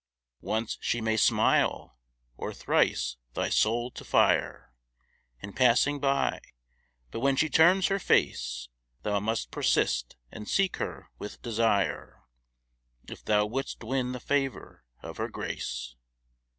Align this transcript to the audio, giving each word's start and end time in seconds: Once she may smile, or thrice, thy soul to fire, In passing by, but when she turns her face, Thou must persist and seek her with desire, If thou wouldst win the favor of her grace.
Once 0.41 0.79
she 0.81 0.99
may 0.99 1.15
smile, 1.15 1.99
or 2.35 2.51
thrice, 2.55 3.17
thy 3.35 3.49
soul 3.49 3.91
to 3.91 4.03
fire, 4.03 4.73
In 5.43 5.53
passing 5.53 5.99
by, 5.99 6.41
but 7.11 7.19
when 7.19 7.35
she 7.35 7.49
turns 7.49 7.85
her 7.85 7.99
face, 7.99 8.67
Thou 9.03 9.19
must 9.19 9.51
persist 9.51 10.15
and 10.31 10.49
seek 10.49 10.77
her 10.77 11.11
with 11.19 11.43
desire, 11.43 12.23
If 13.07 13.23
thou 13.23 13.45
wouldst 13.45 13.83
win 13.83 14.11
the 14.11 14.19
favor 14.19 14.83
of 15.03 15.17
her 15.17 15.29
grace. 15.29 15.93